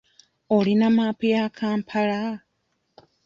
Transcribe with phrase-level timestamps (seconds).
[0.49, 2.21] Olina maapu ya Kampala?